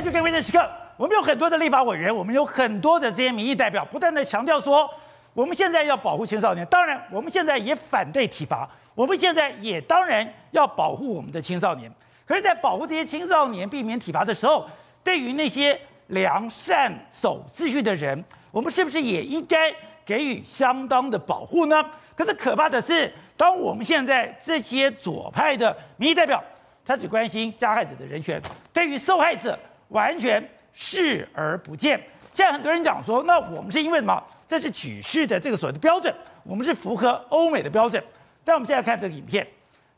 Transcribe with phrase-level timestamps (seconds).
[0.00, 0.66] 快去看关键时刻，
[0.96, 4.90] 我们有很多的立法委员，我们有很多的这些民意代表，不断的强调说，
[5.34, 6.66] 我们现在要保护青少年。
[6.68, 11.92] 当然，我们现在也反对体罚，我们现在也当然要保护我们的青少年。
[12.24, 14.66] 可是，在保护这些青少年、避免体罚的时候，
[15.04, 19.70] 对于那些良善守秩序的人，我们是不是也应该
[20.06, 21.84] 给予相当的保护呢？
[22.14, 26.42] 可是可怕的是，当我们现在这些左派的民意代表，
[26.86, 28.40] 他只关心加害者的人权，
[28.72, 29.58] 对于受害者
[29.90, 32.00] 完全视而不见。
[32.32, 34.20] 现在很多人讲说，那我们是因为什么？
[34.48, 38.02] 这是举世的这个所谓的标准，我们是符合欧美的标准。
[38.44, 39.46] 但我们现在看这个影片，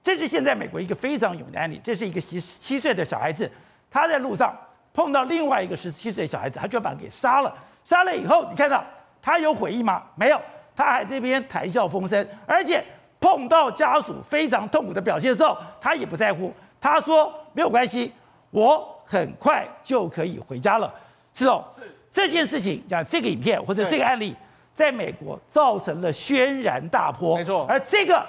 [0.03, 3.51] 这是现在美国一个非常有名的案例，这是一个十七岁的小孩子，
[3.91, 4.55] 他在路上
[4.93, 7.55] 碰到另外一个十七岁小孩子，他就把他给杀了。
[7.85, 8.85] 杀了以后，你看到
[9.23, 10.03] 他有悔意吗？
[10.17, 10.41] 没有，
[10.75, 12.85] 他还这边谈笑风生，而且
[13.21, 16.53] 碰到家属非常痛苦的表现的时候，他也不在乎。
[16.81, 18.13] 他说没有关系，
[18.51, 20.93] 我很快就可以回家了。
[21.35, 24.35] 是哦，是这件事情讲这个影片或者这个案例，
[24.75, 27.37] 在美国造成了轩然大波。
[27.37, 28.25] 没错，而这个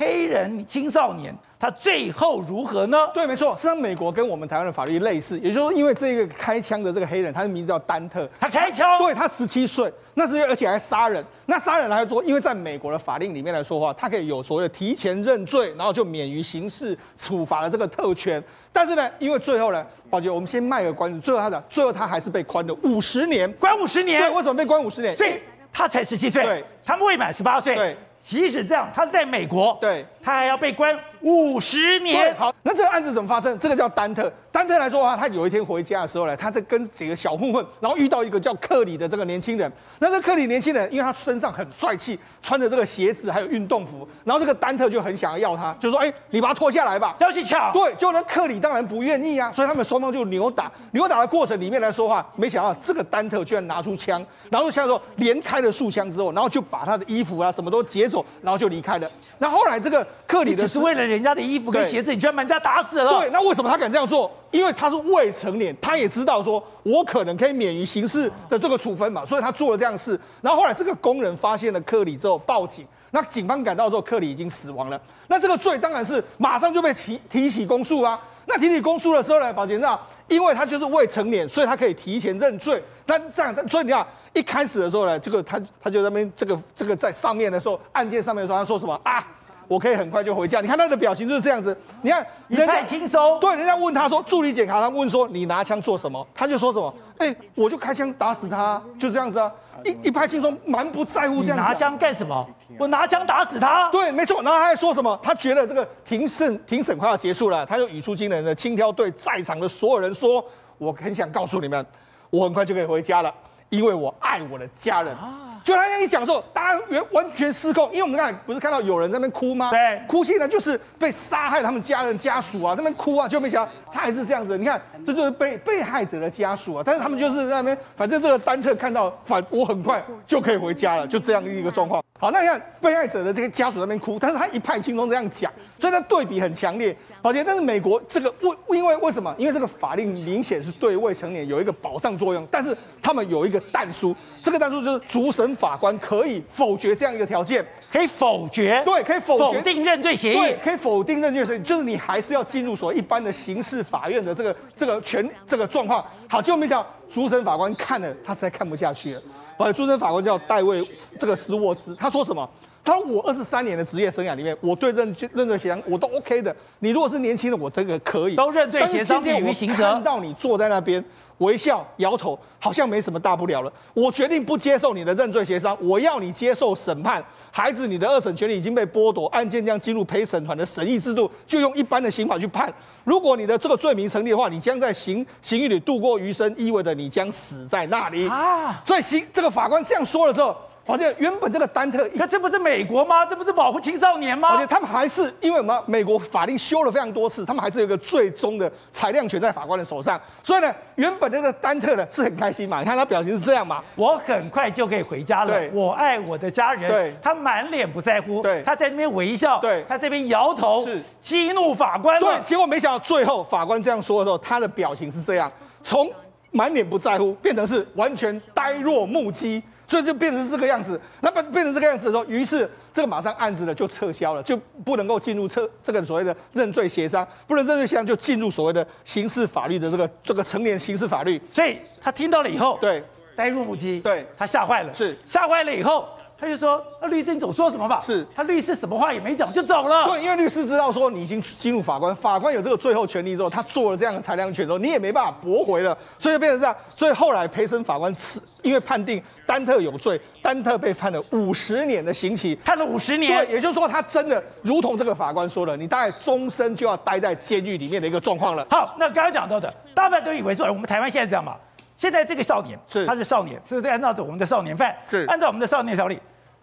[0.00, 1.32] 黑人青少年。
[1.58, 2.96] 他最后如何呢？
[3.12, 18.42] 对，没错，实际上美国跟我们台湾的法律类似，也就是说，因为这个开枪的这个黑人，他的名字叫丹特，他开枪，对，他十七岁，那是而且还杀人，那杀人来说，因为在美国的法令里面来说的话，他可以有所谓的提前认罪，然后就免于刑事处罚的这个特权。
[18.72, 25.14] 但是呢，因为最后呢，宝杰，我们先卖个关子，最后他讲，最后他还是被关了五十年，关五十年，对，为什么被关五十年？
[25.14, 25.32] 所以
[25.70, 27.94] 他才十七岁，对，他们未满十八岁，对。
[28.30, 32.32] 即使这样，他是在美国，对，他还要被关五十年。
[32.36, 33.58] 好，那这个案子怎么发生？
[33.58, 34.32] 这个叫丹特。
[34.52, 39.70] 丹特来说的话，他有一天回家的时候呢，他在跟几个小混混，然后遇到一个叫克里的这个年轻人。
[40.00, 50.70] 那这个克里年轻人，因为他身上很帅气，穿着这个鞋子还有运动服，然后这个丹特就很想要要他，就说：“哎，你把他脱下来吧，要去抢。”对，就那克里当然不愿意啊，所以他们双方就扭打。
[50.90, 59.08] 扭打的过程里面来说话，没想到这个丹特居然拿出枪，然后枪说连开了数枪之后，然后就把他的衣服啊什么都劫走，然后就离开了。
[59.38, 63.20] 那后来这个克里的只是为了人家的衣服跟鞋子，你居然把人家打死了。
[63.20, 64.28] 对，那为什么他敢这样做？
[64.50, 70.18] 因为他是未成年，他也知道说，我可能可以免于刑事的这个处分嘛，所以他做了这样事。
[70.40, 75.00] 然后后来这个工人发现了克里之后报警，那警方赶到之后，克里已经死亡了。
[75.28, 78.20] 那这个罪当然是马上就被提提起公诉啊。
[78.46, 79.96] 那提起公诉的时候呢，宝杰那
[80.26, 82.82] 因为他就是未成年，所以他可以提前认罪。
[83.06, 89.24] 那这样，所以你看一开始的时候呢，这个他他就在那边这个这个在上面的时候，案件上面的时候，他说什么啊？
[89.70, 90.60] 我可以很快就回家。
[90.60, 91.76] 你看他的表情就是这样子。
[92.02, 93.38] 你看，你太轻松。
[93.38, 96.26] 对，人家问他说，助理检查他问说，你拿枪做什么？
[96.34, 96.92] 他就说什么？
[97.18, 99.48] 哎、欸，我就开枪打死他，就这样子啊，
[99.84, 101.62] 一一拍轻松，蛮不在乎这样子。
[101.62, 102.44] 拿枪干什么？
[102.80, 103.88] 我拿枪打死他。
[103.92, 104.42] 对，没错。
[104.42, 105.16] 然后他还说什么？
[105.22, 110.44] 他觉得这个庭审庭审快要结束了，他就语出惊人的轻佻对在场的所有人说
[110.78, 111.86] ：“我很想告诉你们，
[112.30, 113.32] 我很快就可以回家了，
[113.68, 115.16] 因为我爱我的家人。”
[115.62, 119.70] 就他这样一讲的时候，大家完完全失控，因为我们刚才不是看到有人在那边哭吗？
[119.70, 124.56] 对，哭泣呢就是被杀害他们家人家属啊，那边哭啊，就没想到他还是这样子。
[124.56, 132.02] 你看，这就是被被害者的家属啊，但是他们就是在那边，反正这个丹特看到，反我很快就可以回家了，就这样一个状况。
[132.18, 136.96] 好，那你看被害者的这个家属在那边哭，但是他一派轻松这样讲，所以他对比很强烈。
[137.22, 138.32] 宝杰，但是美国这个
[138.68, 139.34] 为因为为什么？
[139.36, 156.04] 因为这个法令明显是对未成年有一个保障作用，但是他们有一个但书，这个但书就是主审法官可以否决这样一个条件，可以否决，对，可以否决否定认罪协议，对，可以否定认罪协议，就是你还是要进入所谓一般的刑事法院的这个这个权这个状况。
[156.28, 159.22] 好，结果没想到主审法官看了，他实在看不下去了。
[159.58, 160.82] 宝杰，主审法官叫戴维
[161.18, 162.48] 这个斯沃兹，他说什么？
[162.82, 166.54] 他说：“我二十三年的职业生涯里面，我对认认罪协商我都 OK 的。
[166.78, 169.92] 你如果是年轻的，我这个可以都认罪协商免于刑责。
[169.92, 171.04] 看到你坐在那边
[171.38, 173.70] 微笑摇头，好像没什么大不了了。
[173.92, 177.22] 我决定不接受你的认罪协商，我要你接受审判。
[177.52, 182.72] 孩子，你的二审权利已经被剥夺，案件将进入陪审团的审议制度，就用一般的刑法去判。
[183.04, 188.82] 如果你的这个罪名成立的话，你将在刑刑狱里度过余生，意味着你将死在那里啊。
[188.86, 190.56] 所以刑这个法官这样说了之后。”
[190.86, 193.24] 而且原本这个丹特，可这不是美国吗？
[193.24, 194.48] 这不是保护青少年吗？
[194.52, 200.20] 而且他们还是因为我们美国法令修了非常多次，他们还是有一个最终的裁量权在法官的手上。
[200.42, 215.50] 所以呢，原本这个丹特呢是很开心嘛，你看他表情是这样嘛，我很快就可以回家了，我爱我的家人，对，他满脸不在乎，对，他在那边微笑，对，他这边摇头，是激怒法官，对，结果没想到最后法官这样说的时候，他的表情是这样，
[215.82, 216.10] 从
[216.50, 219.62] 满脸不在乎变成是完全呆若木鸡。
[219.90, 231.42] 所以就变成这个样子，那变变成这个样子的时候，于是这个马上案子呢就撤销了，就不能够进入撤这个所谓的认罪协商，不能认罪协商就进入所谓的刑事法律的这个这个成年刑事法律。
[231.50, 233.02] 所以他听到了以后，对，
[233.34, 236.08] 呆若木鸡，对，他吓坏了，是吓坏了以后。
[236.40, 240.06] 他就说：“那律师你总说什么吧？”是他律师什么话也没讲就走了。
[240.06, 246.74] 对，因为律师知道说你已经进入法官，法官有这个最后权利之后，他做了这样的裁量权之后，你也没办法驳回了，所以就变成这样。
[246.96, 253.44] 所以后来陪审法官是因为判定丹特有罪，丹特被判了五十年的刑期，判了五十年。
[253.44, 258.66] 对，也就是说他真的如同这个法官说的，你大概终身就要待在监狱里面的一个状况了。
[258.70, 261.54] 好，那刚刚讲到的，大半都以为说，我们台湾现在这样嘛？
[261.96, 266.18] 现在这个少年是他是少年，是按照着我们的少年犯，是按照我们的少年条例。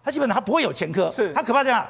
[0.08, 1.86] 他基本上他不会有前科，是他可怕在哪，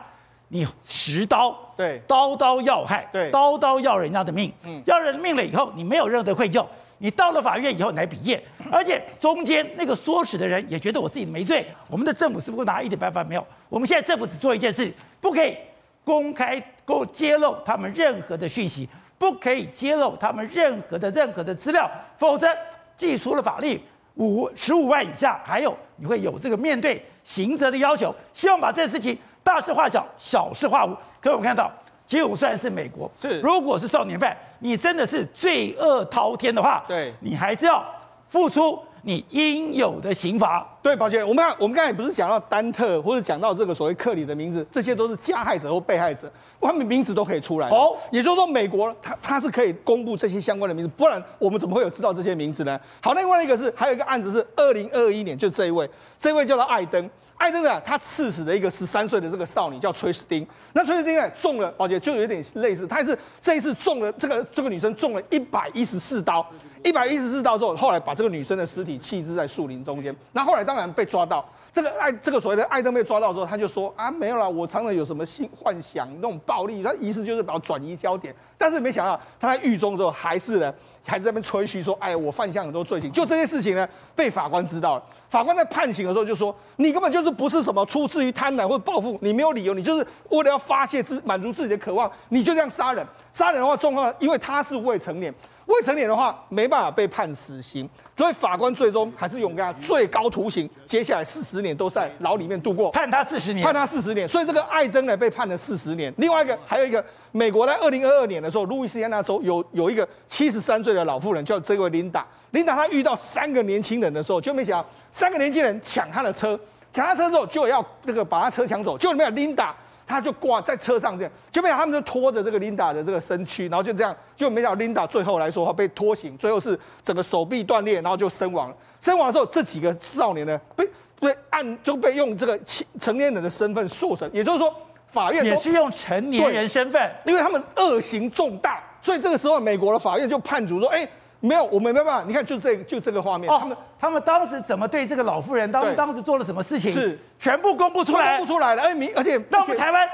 [0.48, 6.66] 你持刀，对，刀刀要害，对，刀刀要人家的命，嗯，要人命了以后，你没有任何的愧疚，
[6.98, 8.42] 你到了法院以后你来比验，
[8.72, 13.46] 而且中间那个唆使的人也觉得我自己没罪，我们的政府是不是拿一点办法没有？
[13.68, 15.56] 我们现在政府只做一件事，不可以
[16.02, 22.48] 公开够揭露他们任何的讯息，不可以揭露他们任何的任何的资料，否则
[22.96, 23.80] 既出了法律。
[24.20, 28.14] 五十五万以下，还有你会有这个面对刑责的要求。
[28.32, 30.96] 希望把这个事情大事化小，小事化无。
[31.20, 31.70] 可我们看到，
[32.06, 37.84] 就算是美国，是如果是少年犯，你真的是罪恶滔天的话，对，你还是要
[38.30, 40.66] 付出你应有的刑罚。
[40.82, 46.30] 对，抱歉，我们看，我们刚才不是讲到丹特，或者讲到这个所谓克里的名字，这些都是加害者或被害者，
[46.60, 47.68] 他们名字都可以出来。
[47.68, 52.80] 哦，也就是说，美国他他是可以公布这些相关的名字，不然我们怎么会有知道这些名字呢？
[53.02, 57.10] 好，另外一个是还有一个案子是二零二一年，就这一位，这位叫做艾登。
[57.38, 60.46] 艾登呢，他刺死了一个十三岁的这个少女，叫崔斯汀。
[60.72, 66.44] 那崔斯汀呢，中了，宝姐就有点类似，他也是这一次中了这个这个女生中了一百一十四刀，
[66.82, 70.14] 一百一十四刀之后，后来把这个女生的尸体弃置在树林中间。
[70.32, 78.34] 那后来当然被抓到，这个艾这个所谓的艾登被抓到之后，他就说啊，没有啦，我常常有什么性幻想那种暴力，他意思就是把我转移焦点。
[78.58, 80.74] 但是没想到他在狱中之后，还是呢。
[81.08, 85.02] 还在那边吹嘘说：“哎，我犯下很多罪行。”就这些事情呢，被法官知道了。
[85.30, 93.04] 法官在判刑的时候就说：“你根本就是不是什么出自于贪婪或者报复，你没有理由，你就是为了要发泄自满足自己的渴望，你就这样杀人。
[93.32, 95.34] 杀人的话，状况因为他是未成年。”
[95.68, 104.26] 未成年的话没办法被判死刑，所以法官最终还是用给他最高徒刑，接下来四十年都在牢里面度过，判他四十年，判他四十年。
[104.26, 106.12] 所以这个艾登呢被判了四十年。
[106.16, 116.58] 另外一个还有一个，美国在二零二二年的时候，路易斯安那州有有一个七十三岁的老妇人叫这位琳达，琳达她遇到三个年轻人的时候，就没想到三个年轻人抢她的车，
[116.90, 119.76] 抢她车之后就要那个把她车抢走，就没有琳达。
[120.08, 128.76] 他就挂在车上，这样就没想他们就拖着这个琳达的这个身躯，然后就这样，就没想到琳达最后来说话被拖行，最后是整个手臂断裂，然后就身亡了。
[129.00, 130.88] 身亡的时候，这几个少年呢被
[131.20, 132.58] 被按就被用这个
[133.00, 134.74] 成年人的身份受审，也就是说
[135.06, 141.06] 法院也是用成年人身份，因为他们恶行重大，所以这个时候美国的法院就判处说，哎。
[141.40, 142.24] 没有，我们没办法。
[142.26, 145.70] 你看，就这个，就这个画面，哦、他们他们当时怎么对这个老妇人？
[145.70, 146.90] 当当时做了什么事情？
[146.92, 148.82] 是全部公布出来，公布出来了。
[148.82, 150.08] 哎，明，而且那我们台湾。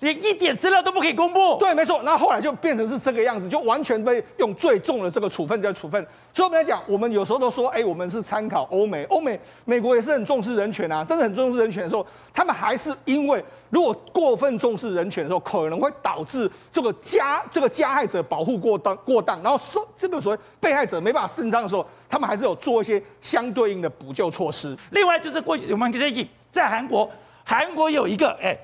[0.00, 1.56] 连一点资料都不可以公布。
[1.58, 2.02] 对，没错。
[2.02, 6.06] 那后来就变成是这个样子，就完全被用最重的这个处分在处分。
[6.32, 11.04] 所以我们来讲，我们有时候都说，哎，我们是参考欧美，欧美美国也是很重视人权啊。
[11.08, 24.76] 但是很重视人权的时候，他们还是因为如果过分重视人权的时候，可能会导致这个加这个加害者保护过当过当，然后说这个所谓被害者没办法伸张的时候，他们还是有做一些相对应的补救措施。
[24.90, 27.10] 另外就是过去我们最近在韩国，
[27.44, 28.54] 韩国有一个哎。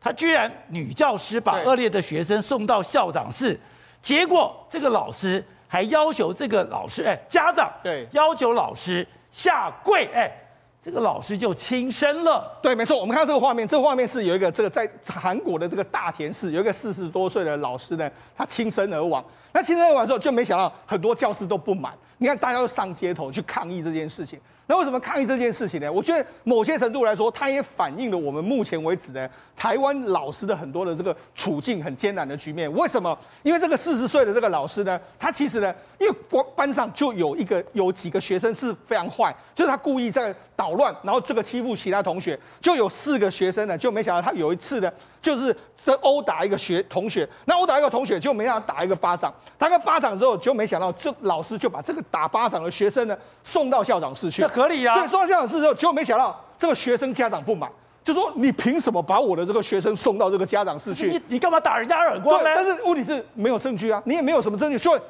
[0.00, 3.58] 他居然女教师把恶劣的学生送到校长室，
[4.00, 10.32] 结果这个老师还要求这个老师，哎，家长对要求老师下跪，哎，
[10.80, 12.58] 这个老师就轻生了。
[12.62, 19.22] 对，没错，我们看到这个画面，这个画面是有一个这个在韩国的这个大田市有一个四十多岁的老师呢，他轻生而亡。
[19.52, 24.38] 那轻生而亡之后，就没想到很多教师都不满，你看大家都上街头去抗议这件事情。
[24.70, 25.90] 那为什么抗议这件事情呢？
[25.90, 32.70] 我觉得某些程度来说，它也反映了我们目前为止呢，台湾老师的很多的这个处境很艰难的局面。
[32.74, 33.18] 为什么？
[33.42, 36.14] 因为这个四十岁的这个老师呢，他其实呢，因为
[36.54, 54.44] 班上就有一个有几个学生是非常坏，就是他故意在捣乱，然后这个欺负其他同学，就有四个学生呢，就没想到他有一次呢，就是在殴打一个学同学，那殴打一个同学就没想到打一个巴掌，打个巴掌之后就没想到这老师就把这个打巴掌的学生呢送到校长室去。
[54.44, 54.94] 合理啊！
[54.98, 57.70] 对，送到校长室之后，结果没想到这个学生家长不满，
[58.04, 61.10] 就说你凭什么把我的这个学生送到这个家长室去？
[61.10, 62.44] 你你干嘛打人家耳光呢？
[62.44, 65.00] 对，但是问题是没有证据啊，你也没有什么证据，所以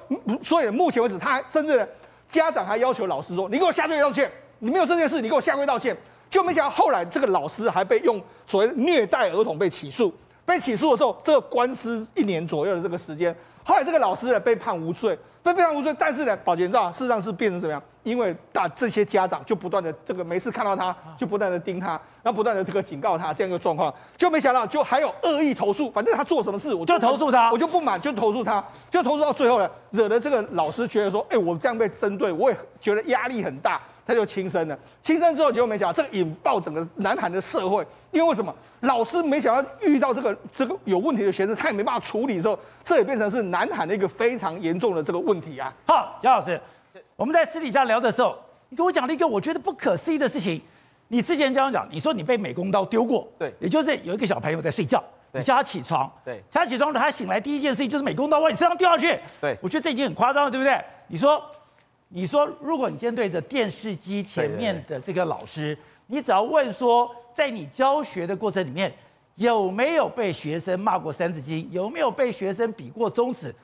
[0.42, 1.86] 所以目前为止，他还甚至呢，
[2.28, 5.96] 家长还要求老师说，你给我下跪道歉，你没有这件事，你给我下跪道歉。
[6.30, 10.12] 就没想到后来这个老师还被用所谓虐待儿童被起诉，
[10.48, 15.18] 被起诉的时候，这个官司一年左右的这个时间，后来这个老师呢被判无罪。
[15.40, 17.80] 被非常无罪，但是呢，保全照事实上是变成怎么样？
[18.02, 33.80] 因为大这些家长就不断的这个每次看到他就不断的盯他，然后不断的这个警告他这样一个状况，就没想到就还有恶意投诉，反正他做什么事我就，就投诉他，我就不满就投诉他，就投诉到最后呢，惹得这个老师觉得说，哎，我这样被针对，我也觉得压力很大。
[34.08, 38.52] 他就轻生了，轻生之后结果没想到，这个引爆整个南韩的社会，因为为什么？
[38.80, 45.70] 老师没想到遇到这个这个有问题的学生，他也没办法处理之后，这也变成是南韩的一个非常严重的这个问题啊。
[45.86, 46.58] 好，姚老师，
[47.16, 48.34] 我们在私底下聊的时候，
[48.70, 50.58] 你跟我讲了一个我觉得不可思议的事情。
[51.08, 60.82] 你之前这样讲，你说你被美工刀丢过，对，也就是有一个小朋友在睡觉，你叫他起床，对，叫他起床了，他醒来第一件事情就是美工刀往你身上掉下去，对，我觉得这已经很夸张了，对不对？
[61.08, 61.42] 你说。
[62.08, 68.90] 你说，如果你今天对着电视机前面的这个老师，你只要问说，在你教学的过程里面，
[69.34, 73.54] 有没有被学生骂过三字经，有没有被学生比过中指？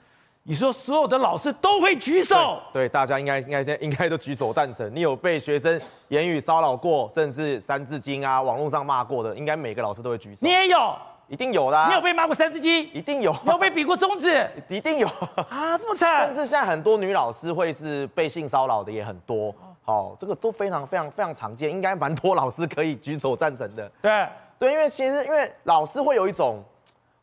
[0.43, 4.95] 你说所有的老师都会举手，对，对，大家应该应该应该应该都举手赞成。
[4.95, 10.41] 你有被学生言语骚扰过，甚至三字经啊，网络上骂过的，应该每个老师都会举手。
[10.43, 10.95] 你也有。
[11.29, 11.87] 一定有啦！
[11.89, 12.83] 你有被骂过三字经？
[12.93, 13.35] 一定有。
[13.45, 14.47] 你有被比过中指？
[14.69, 15.09] 一定有
[15.49, 15.77] 啊！
[15.79, 16.27] 这么惨。
[16.27, 23.91] 甚至现在很多女老师会是被性骚扰的也很多，好，这个都非常非常非常常见，应该蛮多老师可以举手赞成的。
[24.03, 24.29] 对
[24.59, 26.63] 对，因为其实因为老师会有一种，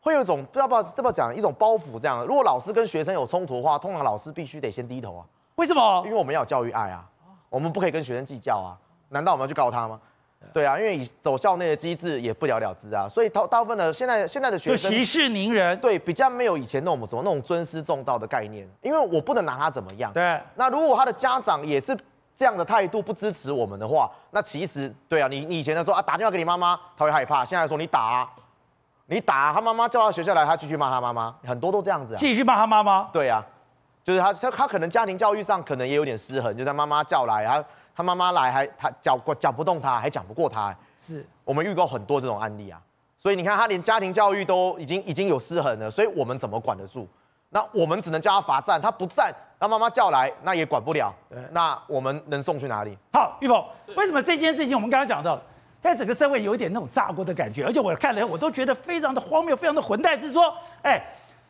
[0.00, 2.24] 会有一种不知道不知道这么讲一种包袱这样。
[2.24, 5.24] 如果老师跟学生有冲突的话，通常老师必须得先低头啊。
[5.54, 6.02] 为什么？
[6.04, 7.04] 因为我们要有教育爱啊，
[7.48, 8.76] 我们不可以跟学生计较啊。
[9.10, 10.00] 难道我们要去告他吗？
[10.52, 20.12] 对啊，因为以走校内的机制也不了了之啊，所以大大部分的现在现在的学生就息事宁人，对，比较没有以前那种什么那种尊师重道的概念，因为我不能拿他怎么样。
[20.12, 21.96] 对，那如果他的家长也是
[22.36, 28.30] 这样的态度，不支持我们的话，那其实对啊，你你以前的说啊，打电话给你妈妈，他会害怕，现在说你打啊，
[29.06, 33.08] 你打啊，他妈妈叫他学校来，他继续骂他妈妈，很多都这样子啊，继续骂他妈妈。
[33.12, 33.44] 对啊，
[34.04, 37.62] 就是他他他可能家庭教育上可能也有点失衡，就他妈妈叫来啊。
[37.94, 42.80] 他妈妈来还他讲过讲不动他，还讲不过他，是我们遇过很多这种案例啊。
[43.18, 47.06] 所以你看他连家庭教育都已经已经有失衡了，所以我们怎么管得住？
[47.50, 51.14] 那我们只能叫他罚站，他不站，他妈妈叫来那也管不了。
[51.50, 52.96] 那我们能送去哪里？
[53.12, 53.62] 好，玉凤，
[53.94, 55.38] 为什么这件事情我们刚刚讲到，
[55.80, 61.02] 在整个社会有一点那种炸锅的感觉，而且我看了我都觉得非常的荒谬，非常的混蛋，是说，哎。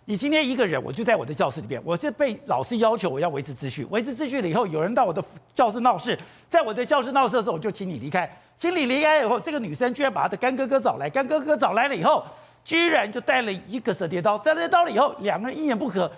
[0.04, 5.22] 你今天一个人，我就在我的教室里边，我是被老师要求我要维持秩序，维持秩序了以后，有人到我的
[5.54, 6.18] 教室闹事，
[6.50, 12.24] 在我的教室闹事的时候，我就请你离开，请你离开以后，这个女生居然把她的干哥哥找来，干哥哥找来了以后，
[12.64, 16.10] 居然就带了一个折叠刀，折叠刀了以后，两个人一言不合，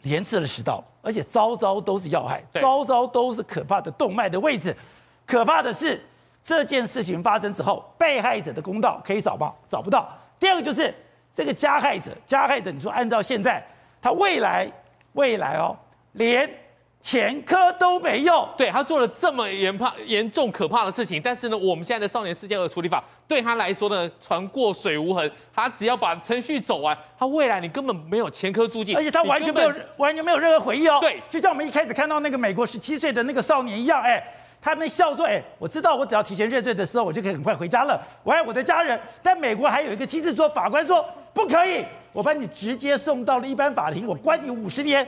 [0.00, 4.74] 连刺了十刀，而且招招都是要害，招招都是可怕的动脉的位置，
[5.26, 6.02] 可怕的是
[6.42, 9.52] 这件事情发生之后，被害者的公道可以找吗？
[9.68, 10.08] 找不到。
[10.38, 10.94] 第二个就是。
[11.40, 13.66] 这个加害者，加害者，你说按照现在，
[14.02, 14.70] 他未来
[15.14, 15.74] 未来哦，
[16.12, 16.46] 连
[17.00, 34.22] 前科都没有，对，他做了这么严怕严重可怕的事情，但是呢，我们现在的少年事件和处理法对他来说呢，船过水无痕，他只要把程序走完，他未来你根本没有前科诸禁，而且他完全没有完全没有任何回忆哦，对，就像我们一开始看到那个美国十七岁的那个少年一样，哎。
[34.62, 38.00] 他们笑说：“哎，我知道，我只要提前认罪的时候，我就可以很快回家了。
[38.22, 39.00] 我爱我的家人。
[39.22, 45.06] 在美国还有一个机制，说法官说不可以，我把你直接送到了一般法庭，我关你五十年。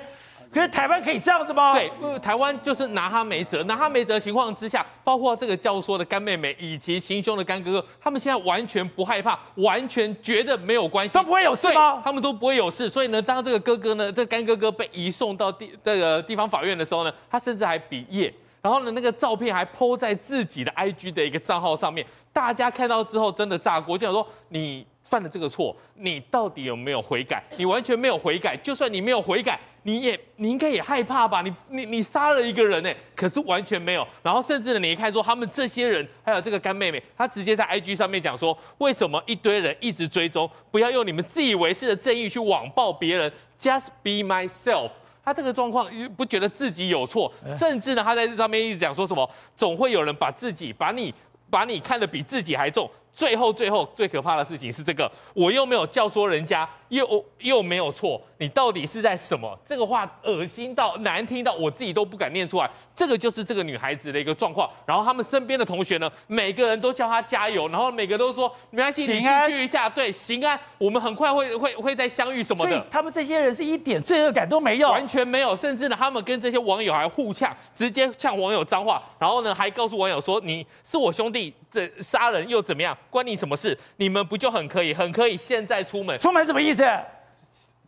[0.53, 1.73] 可是台湾可以这样子吗？
[1.73, 12.03] 对，因为台湾就是拿他没辙，拿他没辙情况之下，包括这个教唆的干妹妹以及行凶的干哥哥，他们现在完全不害怕，完全觉得没有关系，都不会有事吗？
[12.05, 12.87] 他们都不会有事。
[12.89, 27.43] 所以呢，当这个哥哥呢，这个干哥哥被移送到地这个地方法院的时候呢，他甚至还比耶。”然后呢，那个照片还 po 在自己的 IG 的一个账号上面，大家看到之后真的炸锅，就想说你犯了这个错，你到底有没有悔改？
[27.57, 31.43] 你完全没有悔改，就算你没有悔改，你也你应该也害怕吧？
[31.43, 34.07] 你你你杀了一个人呢，可是完全没有。
[34.23, 40.49] 然后甚至呢，你一看说他们这些人，还有这个干妹妹，她直接在 IG 上面讲说，为什么一堆人一直追踪？
[40.71, 44.93] 不要用你们自以为是的正义去网暴别人，Just be myself。
[45.25, 51.15] 他这个状况不觉得自己有错，甚至呢，他在这上面一直讲说什么，总会有人把自己把你
[51.49, 59.59] 把你看得比自己还重，最后最后最可怕的事情是这个，我又没有教唆人家，又又没有错，你到底是在什么？
[59.67, 62.71] 这个话恶心到难听到我自己都不敢念出来。
[62.95, 64.69] 这个就是这个女孩子的一个状况。
[64.87, 72.87] 然后他们身边的同学呢，每个人都叫她加油，然后每个都说没关系，你进去一下，对，行啊，我们很快会会会再相遇什么的。
[72.91, 82.97] 他们这些人是一点罪恶感都没有，完全没有，甚至呢，他们跟这些网友还互呛，直接呛网友脏话，然后呢，还告诉网友说你是我兄弟，这杀人又怎么样？
[83.13, 83.79] 关你什么事？
[83.99, 86.19] 你们不就很可以，很可以现在出门？
[86.19, 86.83] 出门什么意思？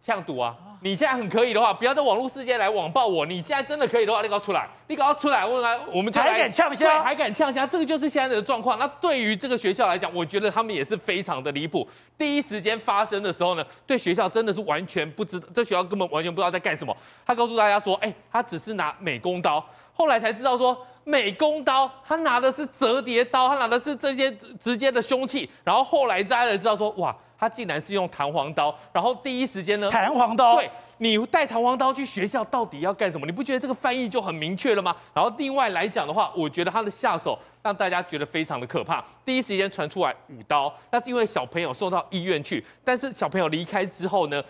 [0.04, 0.54] 呛赌啊！
[0.82, 3.24] 你现在很可以的话，不要在网络世界来网暴我。
[3.24, 8.78] 你现在真的可以的话，你给我出来，你给我出来，我来，我们就还敢呛虾，还敢呛虾，这个就是现在的状况。
[8.78, 11.88] 那对于这个学校来讲，我觉得他们也是非常的离谱。
[12.18, 16.94] 第一时间发生的时候呢，对学校真的是完全不知道，这学校根本完全不知道在干什么。
[17.24, 19.64] 他告诉大家说，哎，他只是拿美工刀，
[19.94, 20.76] 后来才知道说。
[21.06, 25.46] 美工刀，他拿的是折叠刀，他拿的是这些直接的凶器。
[25.62, 28.74] 然后后来大家才知道说，哇，他竟然是用弹簧刀。
[28.90, 33.26] 然后第一时间呢，弹簧刀，对，你带弹簧刀去学校到底要干什么？
[33.26, 34.96] 你不觉得这个翻译就很明确了吗？
[35.12, 39.04] 然后另外来讲的话，我觉得他的下手让大家觉得非常的可怕。
[39.26, 44.42] 第一时间传出来五刀，那是因为小朋友送到医院去，但是小朋友离开之后呢？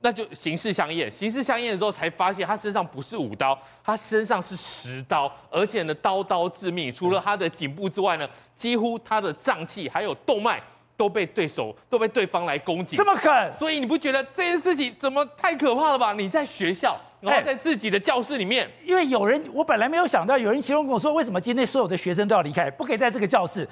[0.00, 6.92] 那就刑事相验，刑事相验的时候才发现他身上不是五刀，他身上是十刀，而且呢刀刀致命。
[6.92, 10.62] 除了他的颈部之外呢，几乎他的脏器还有动脉
[10.96, 13.52] 都被对手都被对方来攻击，这么狠。
[13.52, 16.12] 所以你不觉得这件事情怎么太可怕了吧？
[16.12, 23.68] 你在学校，然后在自己的教室里面，因为有人，我本来没有想到有人形容跟我说，为什么今天所有的学生都要离开，不可以在这个教室？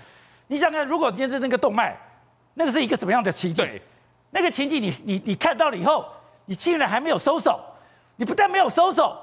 [0.49, 1.97] 你想看，如果今天是那个动脉，
[2.54, 3.64] 那个是一个什么样的情景？
[3.64, 3.80] 对，
[4.33, 6.04] 那个情景你你你看到了以后。
[6.46, 7.60] 你竟然还没有收手，
[8.16, 9.16] 你不但没有收手，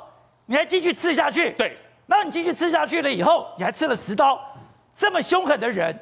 [0.45, 1.51] 你还继续刺下去。
[1.53, 1.75] 对，
[2.05, 4.39] 然后你继续刺下去了以后，你还刺了十刀，
[4.95, 5.97] 这么凶狠的人，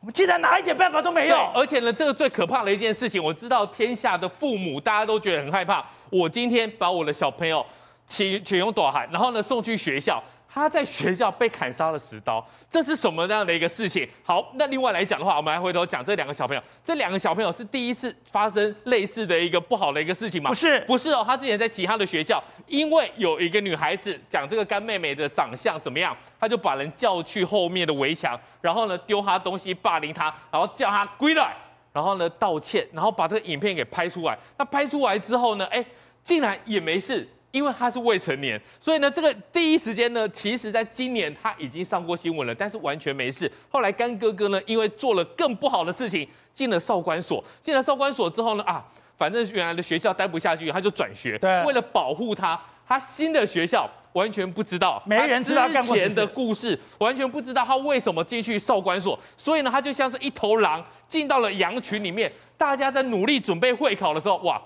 [0.00, 1.36] 我们竟然拿一点办法都没有。
[1.54, 5.84] 而且呢，这个最可怕的一件事情，我知道天下的父母大家都觉得很害怕。
[6.10, 7.64] 我今天把我的小朋友
[8.06, 10.22] 请请用短喊，然后呢送去学校。
[10.58, 14.08] 他在学校被砍杀了十刀，这是什么样的一个事情？
[14.24, 16.62] 好，那另外来讲的话，我们来回头讲这两个小朋友。
[16.84, 20.50] 这两个小朋友是第一次发生类似的一个不好的一个事情吗？
[20.50, 21.22] 不是，不是哦。
[21.24, 31.54] 他之前在其他的学校，因为有一个女孩子讲这个干妹妹的长相怎么样，他就把人叫去后面的围墙，然后呢丢他东西霸凌他，然后叫他归来，
[31.92, 34.36] 然后呢道歉，然后把这个影片给拍出来。
[34.56, 35.84] 那拍出来之后呢，哎，
[36.24, 37.28] 竟然也没事。
[37.50, 43.50] 因为他是未成年，所以呢，这个第一时间呢，其实在今年他已经上过新闻了，但是完全没事。
[43.70, 47.42] 后来干哥哥呢，因为做了更不好的事情，进了少管所。
[47.62, 48.84] 进了少管所之后呢，啊，
[49.16, 51.38] 反正原来的学校待不下去，他就转学。
[51.38, 59.18] 对，为了保护他，他新的学校完全不知道，没人知道之前的故事，完全不知道他为什么进去少管所。
[59.38, 64.60] 所以呢，他就像是一头狼进到了羊群里面，大家在努力准备会考的时候，哇！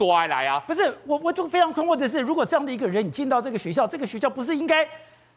[0.00, 0.58] 多爱来啊！
[0.66, 4.88] 不是我，我就非常困惑的是，如果这样的一个人，你进到这个学校，这个学校不是应该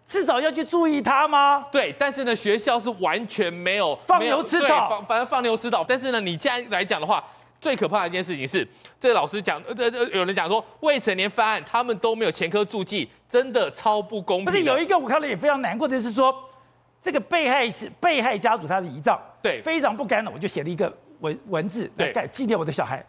[0.05, 1.67] 至少要去注意他吗？
[1.69, 5.83] 对，但是呢，学校是完全没有放牛吃草，反正放牛吃草。
[5.85, 7.21] 但是呢，你现在来讲的话，
[7.59, 8.65] 最可怕的一件事情是，
[8.97, 14.45] 这个老师讲，呃呃，有人讲说未成年犯案，他们都没有前科注记，真的超不公平。
[14.45, 16.33] 不是有一个我看了也非常难过的是说，
[17.01, 23.05] 这个被害是被害家属他的遗照，对，非常不甘的，我就写了一个文文字来对纪念我的小孩。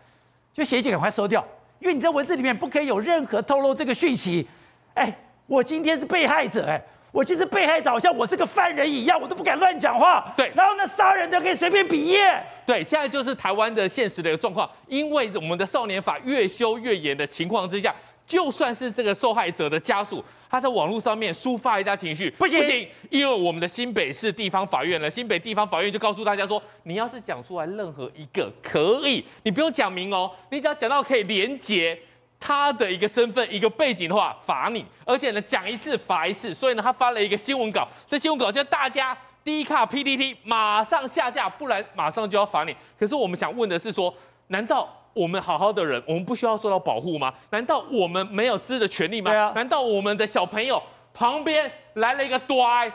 [0.55, 1.45] 就写一写，赶快收掉，
[1.81, 4.49] 因为你在文字里面不可以有任何透露这个讯息。
[4.95, 5.13] 哎，
[5.49, 10.33] 我今天是被害者，哎，我今天是被害者，好像我是个犯人一样，我都不敢乱讲话。
[10.37, 12.41] 对，然后呢，杀人的可以随便比耶。
[12.65, 17.93] 对，现在就是台湾的现实的一个状况，因为我们的少年法越修越严的情况之下。
[18.27, 31.99] 就算是这个受害者的家属，他在网络上面抒发一下情绪，不行，不行，因为我们的新北市地方法院呢，新北地方法院就告诉大家说，你要是讲出来任何一个可以，你不用讲明哦，你只要讲到可以连结
[32.41, 36.55] 他的一个身份、一个背景的话，罚你，而且呢，讲一次罚一次。
[36.55, 42.75] 所以呢，他发了一个新闻稿，这新闻稿叫大家 D 卡 PPT 马上下架，不然马上就要罚你。
[42.99, 44.15] 可是我们想问的是说，
[44.47, 45.04] 难道？
[45.15, 47.33] 我们好好的人，我们不需要受到保护吗？
[47.51, 49.33] 难道我们没有知的权利吗？
[49.33, 49.53] 啊。
[49.55, 50.83] 难道我们的小朋友
[51.15, 52.93] 旁边来了一个呆，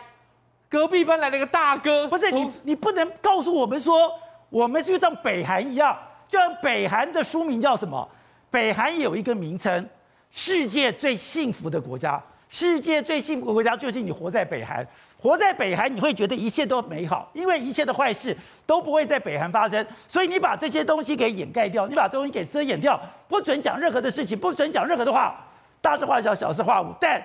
[0.70, 2.08] 隔壁班来了一个大哥？
[2.08, 4.12] 不是你，你不能告诉我们说，
[4.50, 8.08] 我们就像北韩一样，就像北韩的书名叫什么？
[8.52, 9.90] 北韩有一个名称，
[10.30, 12.22] 世界最幸福的国家。
[12.50, 14.86] 世界最幸福的国家就是你活在北韩。
[15.22, 18.36] 活在北韩，你会觉得一切都美好，因为一切的坏事
[18.66, 25.46] 都不会在北韩发生，所以你把这些东西给掩盖掉，你把这东西给遮掩掉，不准讲任何的事情，不准讲任何的话，
[25.82, 26.96] 大事化小，小事化无。
[27.02, 27.22] 但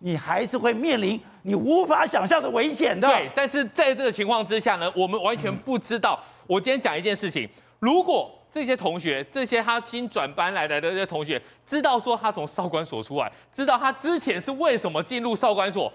[0.00, 3.08] 你还是会面临你无法想象的危险的。
[3.08, 6.22] 对，但是在这个情况之下呢，我们完全不知道。
[6.46, 15.92] 我今天讲一件事情，如果这些同学，这些他新转班来的这些同学，知道说他从少管所出来，知道他之前是为什么进入少管所。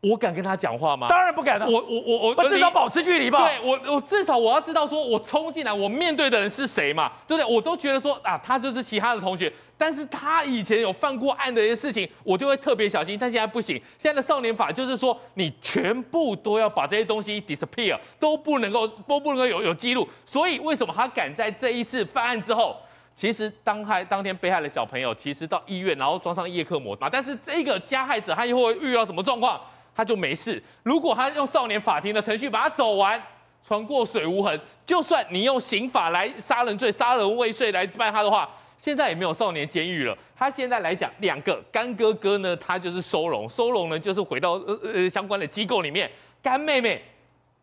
[0.00, 1.06] 我敢跟他讲话吗？
[1.08, 1.66] 当然不敢了。
[1.66, 3.48] 我我我我，我至少保持距离吧。
[3.48, 7.10] 对我我至少我要知道说，我冲进来，我面对的人是谁嘛？
[7.26, 7.54] 对不对？
[7.54, 13.16] 我都觉得说啊，他就是其他的同学，但是他以前有犯过案的一些事情，我就会特别小心。
[13.18, 20.06] 但现在不行，现在的少年法就是说，你全部都要把这些东西 disappear，都不能够都不能够有有记录。
[20.26, 22.76] 所以为什么他敢在这一次犯案之后，
[23.14, 29.58] 其实当害当天被害的小朋友，其实到医院然后装上叶克膜嘛，但是这个加害者他又会遇到什么状况？
[29.94, 30.62] 他就没事。
[30.82, 33.22] 如果他用少年法庭的程序把他走完，
[33.66, 40.14] 船过水无痕，就算你用刑法来杀人罪、杀人未遂来办他的话，现在也没有少年监狱了。
[40.36, 46.10] 他现在来讲，两个干哥哥呢，他就是收容，收容呢就是回到呃呃相关的机构里面。
[46.42, 47.02] 干妹妹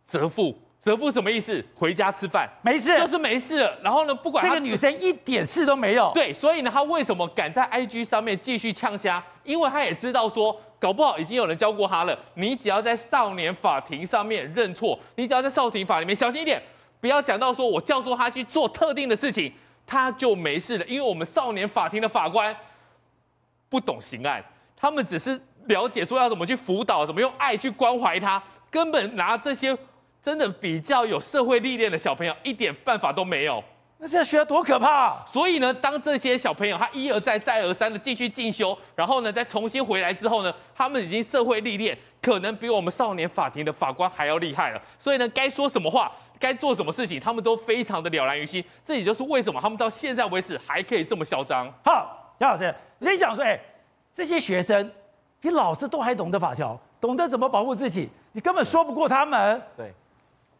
[0.07, 1.63] 责付，责付什么意思？
[1.75, 3.77] 回家吃饭，没事，就是没事了。
[3.83, 6.09] 然后呢，不管这个女生一点事都没有。
[6.15, 9.23] 对，所以呢，他为什么敢在 IG 上面继续呛虾？
[9.43, 10.59] 因为他也知道说。
[10.81, 12.19] 搞不好已经有人教过他了。
[12.33, 16.59] 你只要在少年法庭上面认错，你只要在少庭法里面小心一点，
[16.99, 19.53] 不要讲到说我教唆他去做特定的事情，
[19.85, 20.85] 他就没事了。
[20.87, 22.55] 因为我们少年法庭的法官
[23.69, 24.43] 不懂刑案，
[24.75, 28.41] 他们只是了解说要怎么去辅导，怎么用爱去关怀他，
[28.71, 29.77] 根本拿这些
[30.19, 33.63] 真的比较有社会历练的小朋友一点办法都没有。
[34.03, 35.23] 那这学校多可怕啊！
[35.27, 44.81] 所以呢，当这些小朋友他一而再、再而三的继续进修，然后呢，再重新回来之后呢，他们已经社会历练，可能比我们少年法庭的法官还要厉害了。
[44.97, 48.65] 所以呢，该说什么话，该做什么事情，他们都非常的了然于心。
[48.83, 51.71] 这也就是为什么他们到现在为止还可以这么嚣张。
[51.85, 53.59] 好，杨老师，你讲说，哎，
[54.11, 54.91] 这些学生
[55.39, 59.61] 比老师都还懂得法条，懂得怎么保护自己，你根本说不过他们。
[59.77, 59.93] 对。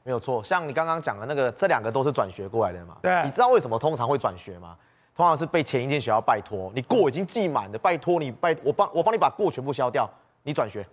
[0.04, 2.98] 没有错，像你刚刚讲的那个，这两个都是转学过来的嘛？
[3.02, 3.24] 对。
[3.24, 4.76] 你知道为什么通常会转学吗？
[5.16, 10.10] 通常是被前一间学校拜托，你过已经记满的，拜托你拜我帮我帮你把过全部消掉，
[10.44, 10.84] 你转学。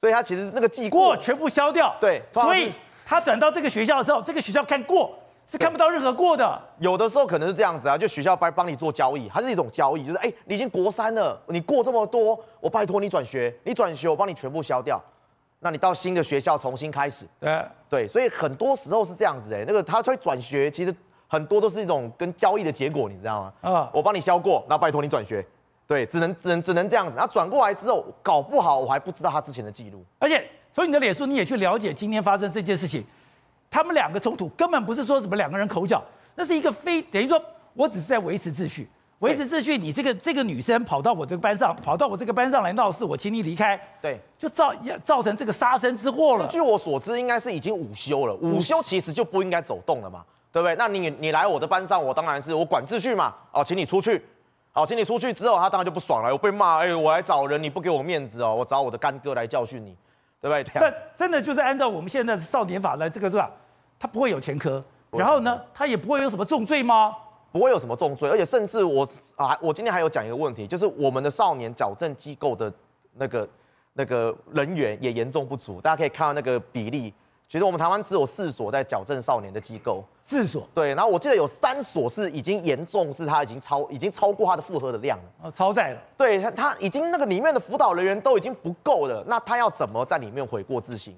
[0.00, 1.94] 所以他其实那个记过，过全部消掉。
[2.00, 2.22] 对。
[2.32, 2.72] 所以
[3.04, 5.12] 他转到这个学校的时候，这个学校看过
[5.50, 6.60] 是看不到任何过的。
[6.78, 15.02] 有的时候可能是这样子啊，就学校帮帮你做交易，它是一种交易，就是哎，你已经国三了，你过这么多，我拜托你转学，你转学我帮你全部消掉。
[15.64, 20.92] 那你到新的学校重新开始，对对，所以很多时候是这样子哎，那个他会转学，其实
[21.28, 23.52] 很多都是一种跟交易的结果，你知道吗？
[23.60, 25.46] 啊，我帮你消过，那拜托你转学，
[25.86, 27.14] 对，只能只能只能这样子。
[27.16, 30.04] 然后转过来之后，搞不好我还不知道他之前的记录。
[30.18, 33.04] 而且从你的脸书，你也去了解今天发生这件事情，
[33.70, 36.02] 他们两个冲突根本不是说什么两个人口角，
[36.34, 37.40] 那是一个非等于说
[37.74, 38.88] 我只是在维持秩序。
[39.22, 46.48] 维持秩序，你这个这个女生跑到我这个班上，跑到我这个班上来闹事，我请你离开，对，就造造成这个杀身之祸了。
[46.48, 50.74] 据我所知，应该是已经午休了，午休其实就不应该走动了嘛，对不对？
[50.74, 54.20] 那你你来我的班上，我当然是我管秩序嘛，哦，请你出去，
[54.72, 59.96] 好，请你出去之后，他当然就不爽了，我被骂，哎，我来找人，你不给我面子哦，我找我的干哥来教训你，
[60.40, 60.80] 对不对？
[60.80, 63.48] 但真的就是按照我们现在的少年法来这个是吧？
[64.00, 67.14] 他不会有前科，然后呢，他也不会有什么重罪吗？
[67.52, 72.72] 不会有什么重罪，而且甚至我啊，我今天还有讲一个问题，就是我们的少年矫正机构的
[73.16, 73.48] 那个
[73.92, 75.78] 那个人员也严重不足。
[75.78, 77.12] 大家可以看到那个比例，
[77.46, 80.66] 其实我们台湾只有四所在矫正少年的机构，四所。
[80.72, 86.00] 对，然后我记得有三所是已经严重，是他已经超已经超过他的负荷的量了，哦，超载了。
[86.16, 91.14] 对他，他已经那个里面的辅导人员都已经不够了，那他要怎么在里面悔过自新？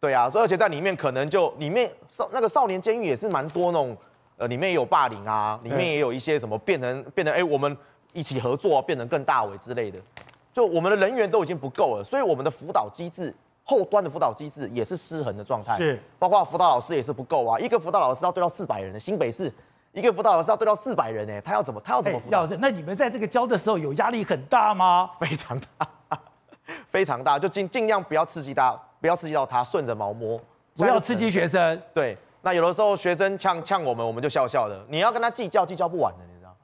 [0.00, 3.96] 对啊，所以而且在里面可能就里面少那个少年监狱也是蛮多那种。
[4.42, 7.76] 呃，里面也有霸凌啊，里面也有一些什么变成变成哎，我们
[8.12, 10.00] 一起合作变成更大伟之类的，
[10.52, 19.52] 就我们的人员都已经不够了，所以我们的辅导机制后端的辅导机制也是失衡的状态，是，包括辅导老师也是不够啊，一个辅导老师要对到四百人的新北市，
[19.92, 22.44] 一个辅导老师要对到四百人哎，他要怎么他要怎么辅导？
[22.58, 25.08] 那你们在这个教的时候有压力很大吗？
[25.20, 26.18] 非常大，
[26.90, 30.36] 非常大，就尽尽量不要刺激他，不要刺激到他，顺着毛摸，
[30.74, 32.18] 不要刺激学生，对。
[32.42, 34.84] 那有的时候学生呛呛我们，我们就笑笑的。
[34.88, 36.54] 你要跟他计较，计较不完的，你知道？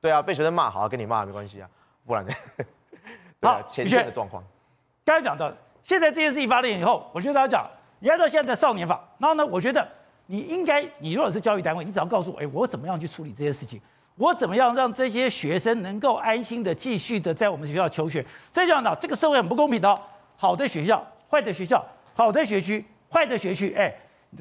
[0.00, 1.68] 对啊，被学生骂，好，跟你骂没关系啊，
[2.04, 2.32] 不然呢？
[3.42, 4.42] 好，前线的状况。
[5.04, 7.70] 刚才讲到，现在这件事情发生以后，我觉得大家讲，
[8.00, 9.86] 你按照现在的少年法，然后呢，我觉得
[10.26, 13.80] 你应该，你如果是教育单位，你只要告诉我，哎，我怎么样去处理这些事情？
[14.16, 18.26] 我怎么样让这些学生能够安心的继续的在我们学校求学？
[18.50, 20.02] 再讲到这个社会很不公平的，
[20.36, 23.94] 好的学校，坏的学校，好的学区，坏的学区，哎。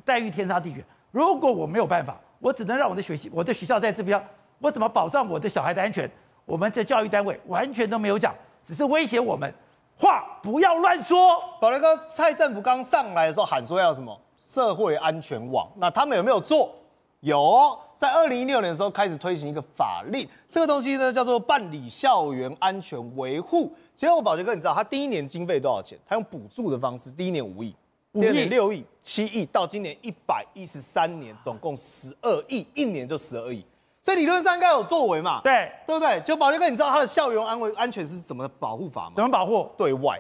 [0.06, 0.84] 待遇天差地远。
[1.12, 4.22] 如果我没有办法，我只能让我的学习，我的学校在这边，
[4.60, 6.10] 我怎么保障我的小孩的安全？
[6.46, 9.54] 我们这教育单位完全都没有讲，只是威胁我们，
[9.98, 11.42] 话不要乱说。
[11.60, 16.74] 宝杰哥，蔡政府刚上来的时候喊说要什么社会安全网，那他们有没有做？
[17.22, 23.74] 有，在二零一六年的时候开始推行一个法令，这个东西呢叫做办理校园安全维护。
[23.96, 25.98] 结果宝杰哥，你知道他第一年经费多少钱？
[26.08, 27.76] 他用补助的方式，第一年五亿，
[28.22, 33.66] 第二年六亿、七亿，到今年一百一十三年，总共十二亿，一年就十二亿。
[34.02, 35.42] 所以理论上应该有作为嘛？
[35.44, 36.20] 对，对不对？
[36.22, 39.14] 就宝力哥，你知道他的校园安危安全是怎么保护法吗？
[39.16, 39.70] 怎么保护？
[39.78, 40.18] 对外，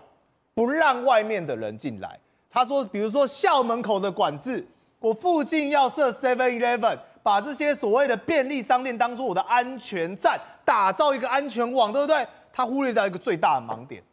[0.54, 2.20] 不让外面的人进来。
[2.50, 4.66] 他说，比如说校门口的管制，
[5.00, 12.28] 我附近要设 Seven Eleven，把这些所谓的便利商店当做我的安全站，打造一个安全网，对不对？
[12.52, 14.04] 他忽略掉一个最大的盲点，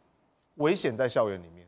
[0.55, 1.64] 危险在校园里面。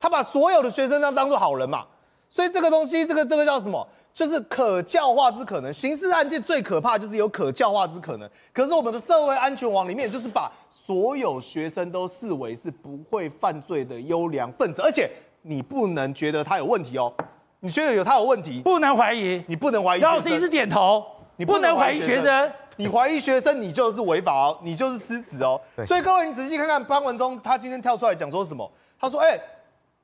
[0.00, 1.86] 他把所有的学生都当做好人嘛，
[2.26, 3.86] 所以这个东西，这个这个叫什么？
[4.12, 8.28] 就是可教化之可能，刑事案件最可怕就是有可教化之可能。
[8.52, 15.08] 可是我们的社会安全网里面，就是把所有学生都视为是不会犯罪的优良分子，而且
[15.42, 17.12] 你不能觉得他有问题哦，
[17.60, 20.00] 你觉得有他有问题，不能怀疑，你不能怀疑。
[20.00, 21.04] 老师一直点头，
[21.36, 25.60] 你不能怀疑学生，你怀疑学生，你就是违法哦，你就是失职哦。
[25.86, 28.68] 所以各位，你仔细看看潘文忠，他今天跳出来讲说什么？
[28.98, 29.40] 他说：“哎，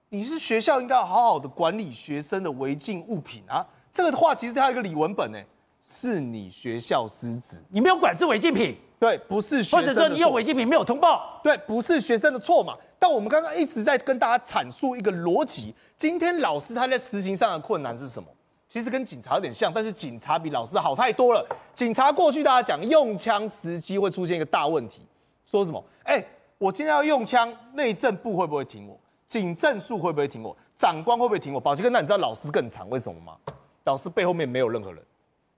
[0.09, 5.39] 你是学校应该要好好的管理学生的违禁物品啊。”这个的话其实它有一个里文本呢，
[5.83, 12.77] 是你学校失职，你没有管制违禁品，对，不是学生，或者说你有违禁品没有通报，对，不是学生的错嘛。
[12.99, 18.29] 但我们刚刚一直在跟大家阐述一个逻辑，今天老师他在实行上的困难是什么？
[18.69, 21.47] 其实跟警察有点像，但是警察比老师好太多了。
[21.75, 25.03] 警察过去大家讲用枪时机会出现一个大问题，
[25.45, 25.83] 说什么？
[26.03, 26.23] 哎，
[26.59, 28.99] 我今天要用枪，内政部会不会停我？
[29.27, 30.57] 警政署会不会停我？
[30.77, 31.61] 长官会不会停我？
[31.61, 33.37] 宝杰哥，那你知道老师更惨为什么吗？
[33.85, 35.03] 老师背后面没有任何人，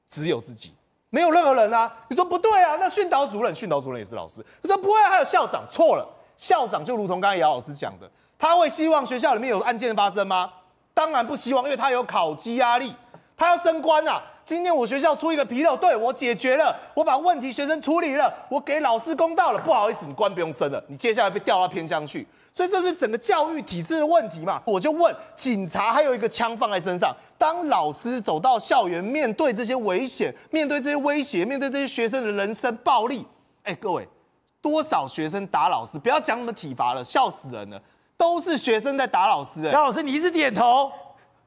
[0.08, 0.74] 只有自己，
[1.10, 1.90] 没有任何人啊！
[2.08, 2.76] 你说不对啊？
[2.78, 4.44] 那训导主任，训导主任也是老师。
[4.62, 6.08] 他说不会，还有校长，错了。
[6.36, 10.52] 校长就如同刚才姚老师讲的，他会希望学校里面有案件发生吗？
[10.94, 12.94] 当然不希望，因为他有考绩压力，
[13.38, 14.20] 他要升官啊。
[14.44, 19.60] 今天我学校出一个纰漏，对，我解决了，我把问题学生处理了，我给老师公道了。
[19.60, 22.26] 不好意思，你官不用升了，你接下来被调到偏乡去。
[22.50, 24.60] 所以这是整个教育体制的问题嘛？
[24.64, 33.26] 我就问，警察还有一个枪放在身上，当老师走到校园，面对这些危险，面对这些威胁，面对这些学生的人身暴力，
[33.64, 34.08] 哎，各位，
[34.62, 35.98] 多少学生打老师？
[35.98, 37.78] 不要讲什么体罚了，笑死人了，
[38.16, 39.66] 都是学生在打老师。
[39.66, 40.90] 哎，姚老师，你一直点头。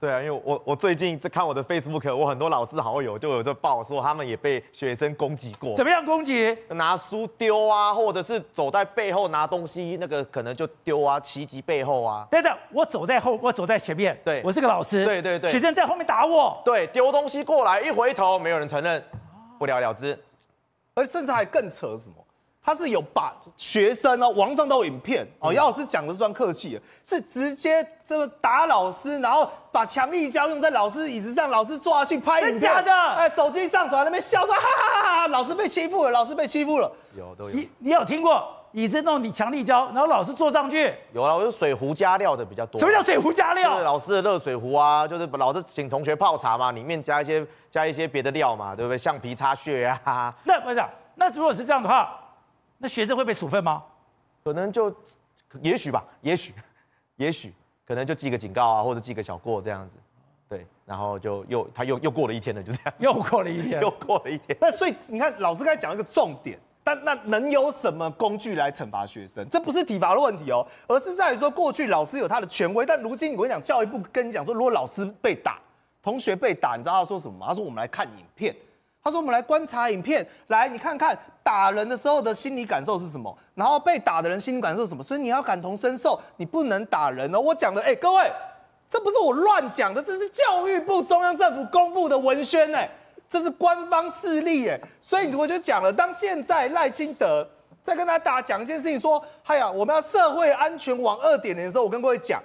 [0.02, 5.76] 对啊，因为我我最近在看我的 Facebook，我很多老师好友就有在报说他们也被学生攻击过。
[5.78, 6.58] 怎么样攻击？
[6.70, 12.28] 拿书丢啊，或者是走在背后拿东西，那个可能就丢啊，袭击背后啊。
[12.32, 14.20] 对的，我走在后，我走在前面。
[14.26, 15.06] 对，我是个老师。
[15.06, 16.60] 对对对，学生在后面打我。
[16.66, 19.04] 对，丢东西过来，一回头没有人承认，
[19.60, 20.18] 不了了之。
[20.96, 22.16] 而甚至还更扯什么？
[22.64, 25.52] 他是有把学生哦，网上都有影片哦。
[25.52, 32.60] 姚老师讲的算客气了，是直接这个打老师，然后把强力胶用在老师椅子上，老师坐下去拍影片。
[32.60, 32.94] 真假的？
[33.16, 36.92] 哎，手机上传那边笑说哈哈哈哈，老师被欺负了，老师被欺负了。
[37.18, 37.56] 有都有。
[37.56, 40.94] 你你有听过椅子弄你强力胶，然后老师坐上去？
[41.14, 42.80] 有啊，我是水壶加料的比较多。
[42.80, 43.80] 什么叫水壶加料？
[43.80, 48.96] 是老师的热水壶啊，就是老师请同学泡茶嘛，里面加一些加一些别的料嘛，对不对？
[48.96, 50.32] 橡皮擦屑啊。
[50.44, 50.80] 那不是，
[51.16, 52.18] 那如果是这样的话。
[52.82, 53.84] 那学生会被处分吗？
[54.44, 54.92] 可能就，
[55.62, 56.52] 也许吧，也许，
[57.18, 57.54] 也许，
[57.86, 59.98] 可能就记个警告啊，或者记个小过这样子，
[60.50, 64.58] 对，然后就又他又又过了一天了，就这样， 又过了一天，又过了一天。
[64.60, 69.48] 那所以你看，老师刚才讲一个重点，但那能有什么工具来惩罚学生？
[69.48, 75.60] 这不是体罚的问题哦，而是在于说，过去老师有他的权威，但如今我跟你讲，教育部跟你讲说，如果老师被打，
[76.02, 77.46] 同学被打，你知道他说什么吗？
[77.50, 78.56] 他说我们来看影片。
[79.04, 85.02] 他说：“我们来观察影片，来你看看打人的时候的心理感受是什么，然后被打的人心理感受是什么。
[85.02, 87.40] 所以你要感同身受，你不能打人哦。
[87.40, 88.32] 我讲的，哎，各位，
[88.88, 92.88] 这不是我乱讲的，这是教育部中央政府公布的文宣，哎，
[93.28, 94.80] 这是官方势力，哎。
[95.00, 97.48] 所以我就讲了，当现在赖清德
[97.82, 102.40] 在跟大家讲一件事情，说，哎呀，我们要社会安全网二点零的时候，我跟各位讲。”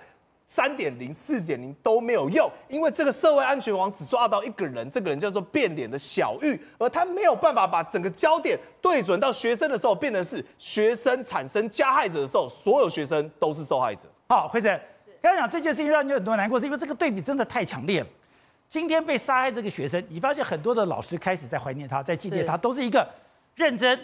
[0.46, 14.08] 三点零、四点零都没有用，因为这个社会安全网只抓到一个人，这个人叫做变脸的小玉，而他没有办法把整个焦点对准到学生的时候，变成是学生产生加害者的时候，所有学生都是受害者。
[14.28, 14.68] 好，辉哲，
[15.20, 18.06] 刚刚讲这件事情让你很多难过，是因为这个对比真的太强烈了。
[18.68, 23.06] 今天被杀害这个学生，你发现很多的老师开始在怀念他，在纪念他，都是一个
[23.56, 23.98] 认真。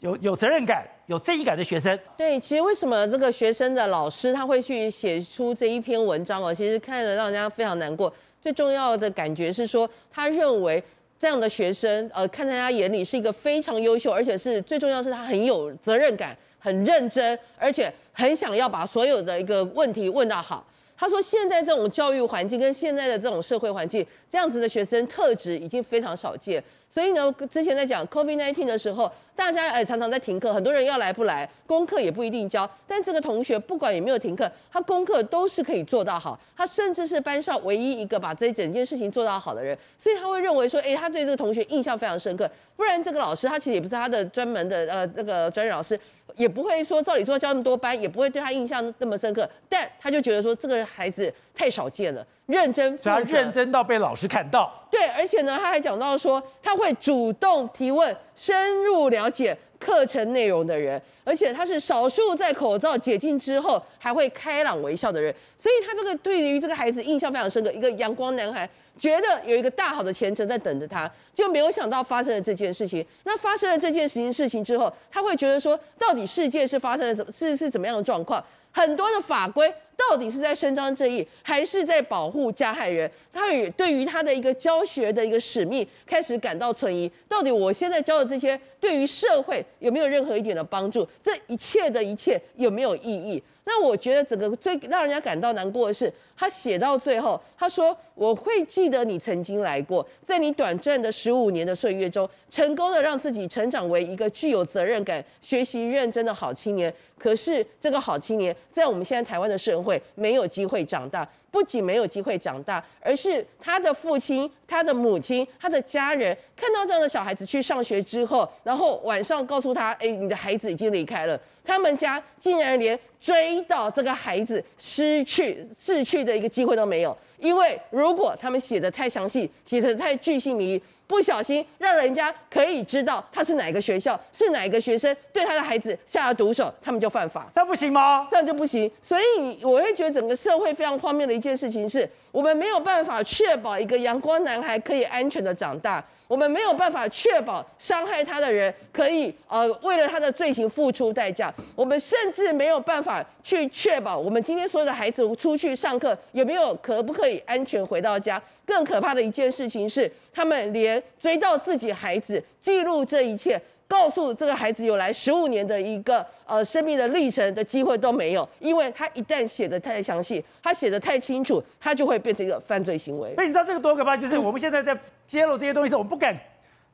[0.00, 6.54] 有有责任感、有正义感的学生，对，其实为什么这个学生的老师他会去写出这一篇文章哦？
[6.54, 8.12] 其实看着让人家非常难过。
[8.40, 10.82] 最重要的感觉是说，他认为
[11.18, 20.66] 这样的学生，呃，看在他眼里是一个非常优秀，而且是最重要是他很有责任感、很认真，而且很想要把所有的一个问题问到好。
[20.96, 26.62] 他说，现在这种教育环境跟现在的这种社会环境，这样子的学生特质已经非常少见。
[26.90, 32.68] 所以呢，之前在讲 COVID-19 的时候，大家哎常常在停课，很多人要来不来，功课也不一定交。
[32.86, 39.78] 但这个同学不管有没有停课，他功课都是可以做到好，他甚至是班上唯一一个把这整件事情做到好的人。
[39.98, 42.50] 所以他会认为说，哎，他对这个同学印象非常深刻。
[42.76, 45.98] 不然这个老师他其实也不是他的专门的呃那个专业老师，
[46.34, 49.48] 也不会说照理说教那么多班，也不会对他印象那么深刻。
[49.68, 52.26] 但他就觉得说这个孩子太少见了。
[52.46, 54.72] 认真，他认真到被老师看到。
[54.90, 65.34] 对，而且呢，他还讲到说，他会主动提问、深入了解课程内容的人，而且他是少数在口罩解禁之后还会开朗微笑的人。
[65.58, 73.04] 所以，他这个对于这个孩子印象非常深刻，一个阳光男孩，觉得有一个大好的前程在等着他，就没有想到发生了这件事情。
[73.24, 78.42] 那发生了这件事情事情之后，他会觉得说，到底世界是发生了怎是是怎么样的状况？
[78.72, 79.72] 很多的法规。
[80.08, 83.10] 到底是在伸张正义，还是在保护加害人？
[83.32, 87.10] 他与对于他的一个教学的一个使命开始感到存疑。
[87.28, 91.06] 到底我现在教的这些，对于社会有没有任何一点的帮助？
[91.22, 93.42] 这一切的一切有没有意义？
[93.64, 106.92] 那我觉得整个最让人家感到难过的是，他写到最后，他说：“我会记得你曾经来过，在你短暂的十五年的岁月中，成功的让自己成长为一个具有责任感、学习认真的好青年。
[107.16, 130.80] 可是这个好青年，在我们现在台湾的社会，没有机会长大。”不仅没有机会长大，而是他的父亲、他的母亲、他的家人看到这样的小孩子去上学之后，然后晚上告诉他：“哎，你的孩子已经离开了。”他们家竟然连追到这个孩子失去、逝去的一个机会都没有，因为如果他们写的太详细，写的太具细靡。
[131.10, 137.50] 不小心让人家可以知道他是哪个学校，是哪个学生对他的孩子下了毒手，他们就犯法。
[137.52, 138.28] 这不行吗？
[138.30, 138.88] 这样就不行。
[139.02, 146.02] 所以我会觉得整个社会非常荒谬的一件事情是，我们没有办法确保一个阳光男孩可以安全的长大。
[146.30, 151.52] 我们没有办法确保伤害他的人可以呃为了他的罪行付出代价。
[151.74, 158.40] 我们甚至没有办法去确保我们今天所有的孩子出去上课有没有可不可以安全回到家。
[158.64, 163.60] 更可怕的一件事情是，他们连追到自己孩子、记录这一切。
[163.90, 173.34] 告诉这个孩子有来十五年的一个呃生命的历程的机会都没有，因为他一旦写得太详细，他写得太清楚，他就会变成一个犯罪行为。
[173.34, 174.16] 所以你知道这个多可怕？
[174.16, 176.32] 就是我们现在在揭露这些东西时，我们不敢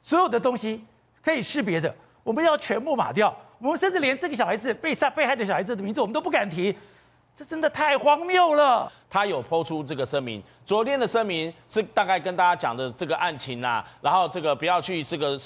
[0.01, 0.83] 所有的东西
[1.23, 3.37] 可以识别的，我们要全部码掉。
[3.59, 6.75] 我们甚至连这个小孩子被杀被害的小孩子的名字，我们都不敢提。
[7.37, 8.91] 这真的太荒谬了！
[9.11, 15.39] 他有抛出这个声明，昨天的声明是大概跟大家讲的这个案情啊，然后这个不要去这个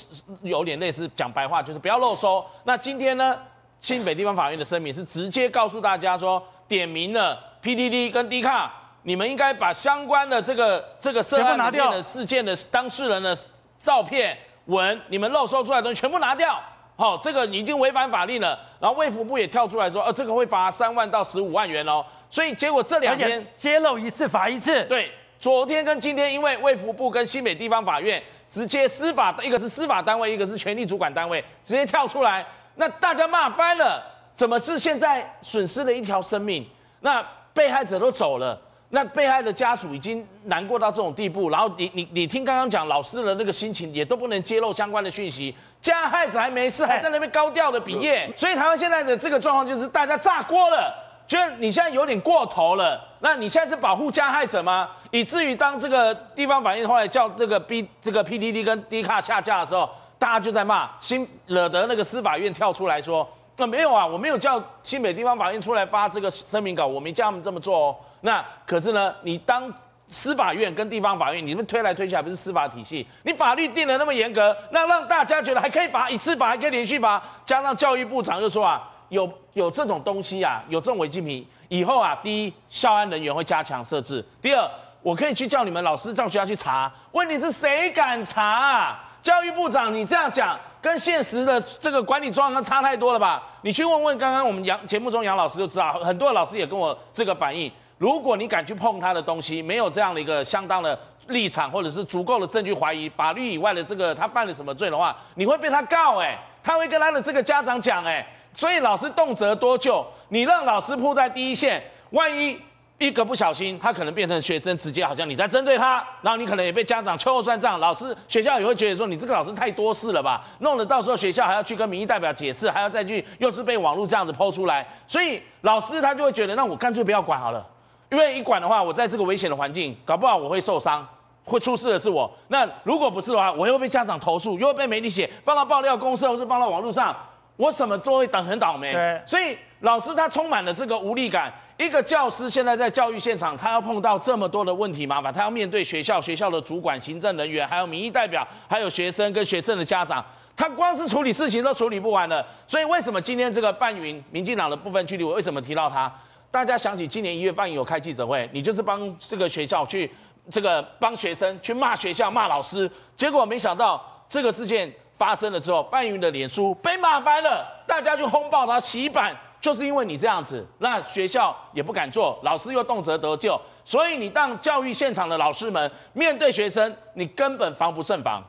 [0.43, 2.47] 有点类似讲白话，就是不要漏收。
[2.63, 3.37] 那今天呢，
[3.81, 8.73] 新北地方法院的声明是直接告诉大家说，点名了 PDD 跟 D 卡，
[9.03, 13.37] 你们应该把相关的这个这个涉案里面的事件的当事人的
[13.81, 16.63] 照片文，你们漏收出来的东西全部拿掉。
[17.01, 18.61] 好，这个已经违反法律了。
[18.79, 22.05] 然后卫福部也跳出来说，呃，这个会罚三万到十五万元哦。
[22.29, 24.85] 所以结果这两天揭露一次罚一次。
[24.85, 34.05] 对，昨天跟今天，因为卫福部跟新北地方法院直接司法，一个是司法单位，一个是权力主管单位，直接跳出来，那大家骂翻了。
[34.35, 36.69] 怎么是现在损失了一条生命？
[37.01, 38.61] 那被害者都走了。
[38.93, 50.93] 那被害的家属已经难过到这种地步，然后你你你听刚刚讲老师的那个心情，也都不能揭露相关的讯息，加害者还没事，还在那边高调的比耶，所以台湾现在的这个状况就是大家炸锅了，
[51.29, 54.89] 觉得你现在有点过头了，那你现在是保护加害者吗？
[55.13, 63.29] 以至于当这个地方法院后来叫这个 B 这个 PDD 跟 D 卡下架的时候，大家就在骂，新惹得那个司法院跳出来说，
[63.61, 67.97] 那没有啊，我没有叫新北地方法院出来发这个声明稿，我没叫他们这么做哦。
[68.23, 69.71] 那可是呢，你当
[70.09, 73.07] 司法院跟地方法院，你们推来推去还不是司法体系？
[73.23, 84.67] 你法律定得那么严格，那让大家觉得还可以罚一次罚，还可以连续罚，加上教育部长就说啊，有有这种东西啊，有这种违禁品，以后啊，第一，校安人员会加强设置；第二，
[85.03, 86.91] 我可以去叫你们老师到学校去查。
[87.13, 89.10] 问题是谁敢查啊？
[89.23, 93.43] 教育部长，你这样讲，跟现实的这个管理状况差太多了吧？
[93.63, 97.71] 你去问问刚刚我们杨节目中杨老师就知道，很多老师也跟我这个反映。
[97.99, 112.59] 如果你敢去碰他的东西，没有这样的一个相当的立场，或者是足够的证据怀疑法律以外的这个他犯了什么罪的话，你会被他告哎，他会跟他的这个家长讲哎，所以老师动辄多救，你让老师扑在第一线，万一
[113.01, 127.67] 一个不小心，他可能变成学生直接好像你在针对他，然后你可能也被家长秋后算账，老师学校也会觉得说你这个老师太多事了吧，弄得到时候学校还要去跟民意代表解释，还要再去又是被网络这样子抛出来，所以老师他就会觉得，那我干脆不要管好了，
[128.11, 131.09] 因为一管的话，我在这个危险的环境，搞不好我会受伤，
[131.45, 132.31] 会出事的是我。
[132.49, 137.17] 那如果不是的话，我又被家长投诉，又会被媒体写，放到爆料公社或是放到网络上，
[137.57, 138.93] 我什么都会等很倒霉。
[138.93, 141.51] 对，所以老师他充满了这个无力感。
[141.81, 150.23] 一个教师现在在教育现场，他要碰到这么多的问题麻烦，他要面对学校、学校的主管、行政人员，还有民意代表，还有学生跟学生的家长，
[150.55, 152.47] 他光是处理事情都处理不完了。
[152.67, 156.13] 所以为什么今天这个范云，民进党的部分距离我，为什么提到他？
[156.51, 160.13] 大家想起今年一月范云有开记者会，你就是帮这个学校去
[160.51, 169.35] 这个帮学生去骂学校、骂老师，结果没想到这个事件发生了之后，范云的脸书被骂翻了，大家就轰爆他洗版。
[169.61, 178.43] 就是因为你这样子，那学校也不敢做，老师又动辄得咎，所以你当教育现场的老师们面对学生，你根本防不胜防。